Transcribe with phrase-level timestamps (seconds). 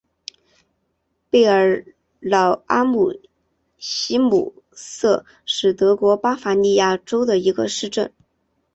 [1.29, 1.85] 贝尔
[2.21, 3.19] 瑙阿姆
[3.77, 8.11] 希姆塞是德国巴伐利亚州的一个市镇。